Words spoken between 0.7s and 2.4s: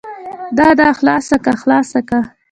نه خلاصه که خلاصه که.